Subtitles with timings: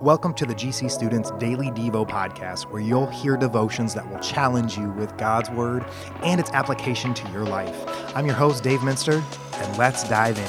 [0.00, 4.78] Welcome to the GC Students Daily Devo podcast, where you'll hear devotions that will challenge
[4.78, 5.84] you with God's Word
[6.22, 7.74] and its application to your life.
[8.14, 9.24] I'm your host, Dave Minster,
[9.54, 10.44] and let's dive in.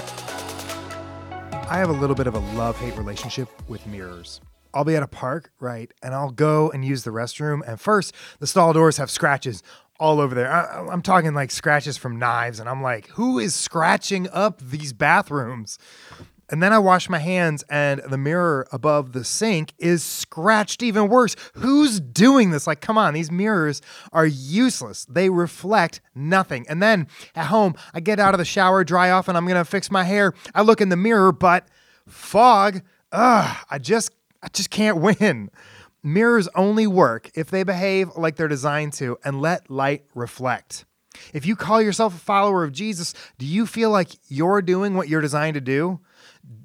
[1.68, 4.40] I have a little bit of a love hate relationship with mirrors.
[4.72, 8.14] I'll be at a park, right, and I'll go and use the restroom, and first,
[8.38, 9.64] the stall doors have scratches
[10.00, 10.52] all over there.
[10.52, 14.94] I, am talking like scratches from knives, and I'm like, who is scratching up these
[14.94, 15.80] bathrooms?
[16.50, 21.08] And then I wash my hands, and the mirror above the sink is scratched even
[21.08, 21.36] worse.
[21.54, 22.66] Who's doing this?
[22.66, 23.82] Like, come on, these mirrors
[24.12, 25.06] are useless.
[25.06, 26.66] They reflect nothing.
[26.68, 29.66] And then at home, I get out of the shower, dry off, and I'm gonna
[29.66, 30.34] fix my hair.
[30.56, 31.68] I look in the mirror, but
[32.08, 35.52] fog, ugh, I just, I just can't win.
[36.02, 40.86] Mirrors only work if they behave like they're designed to and let light reflect.
[41.34, 45.10] If you call yourself a follower of Jesus, do you feel like you're doing what
[45.10, 46.00] you're designed to do?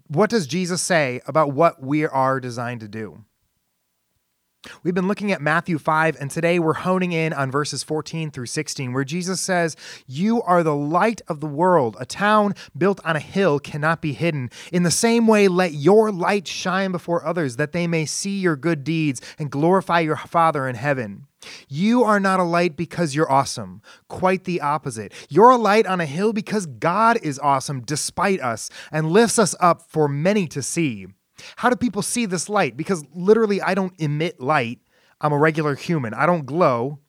[0.09, 3.25] What does Jesus say about what we are designed to do?
[4.83, 8.46] We've been looking at Matthew 5, and today we're honing in on verses 14 through
[8.46, 11.96] 16, where Jesus says, You are the light of the world.
[12.01, 14.51] A town built on a hill cannot be hidden.
[14.73, 18.57] In the same way, let your light shine before others, that they may see your
[18.57, 21.27] good deeds and glorify your Father in heaven.
[21.75, 23.83] You are not a light because you're awesome.
[24.07, 25.13] Quite the opposite.
[25.29, 29.57] You're a light on a hill because God is awesome despite us and lifts us
[29.59, 31.09] up for many to see.
[31.57, 32.77] How do people see this light?
[32.77, 34.79] Because literally, I don't emit light.
[35.21, 36.15] I'm a regular human.
[36.15, 37.01] I don't glow.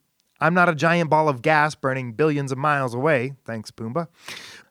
[0.41, 3.33] I'm not a giant ball of gas burning billions of miles away.
[3.45, 4.07] Thanks, Pumbaa.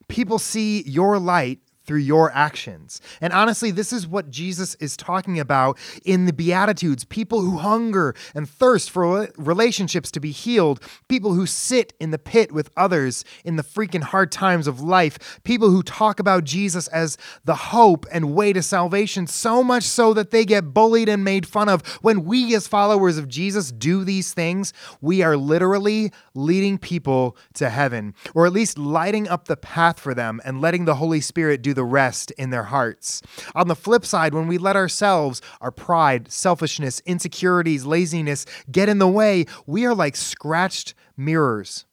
[0.08, 3.00] People see your light through your actions.
[3.20, 8.14] And honestly, this is what Jesus is talking about in the Beatitudes people who hunger
[8.34, 13.24] and thirst for relationships to be healed, people who sit in the pit with others
[13.44, 18.06] in the freaking hard times of life, people who talk about Jesus as the hope
[18.10, 21.86] and way to salvation, so much so that they get bullied and made fun of.
[22.02, 27.68] When we, as followers of Jesus, do these things, we are literally leading people to
[27.68, 31.62] heaven, or at least lighting up the path for them and letting the Holy Spirit
[31.62, 33.22] do the rest in their hearts.
[33.54, 38.98] On the flip side, when we let ourselves, our pride, selfishness, insecurities, laziness get in
[38.98, 41.84] the way, we are like scratched mirrors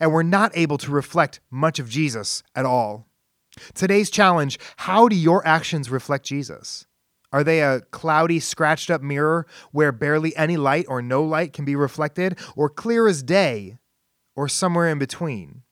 [0.00, 3.06] and we're not able to reflect much of Jesus at all.
[3.74, 6.86] Today's challenge how do your actions reflect Jesus?
[7.32, 11.64] Are they a cloudy, scratched up mirror where barely any light or no light can
[11.64, 13.78] be reflected, or clear as day,
[14.36, 15.62] or somewhere in between?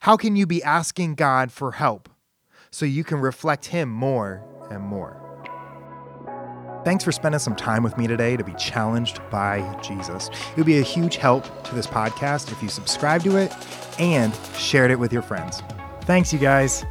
[0.00, 2.08] How can you be asking God for help
[2.74, 5.20] so you can reflect Him more and more.
[6.84, 10.28] Thanks for spending some time with me today to be challenged by Jesus.
[10.50, 13.54] It would be a huge help to this podcast if you subscribe to it
[13.98, 15.62] and shared it with your friends.
[16.02, 16.84] Thanks, you guys.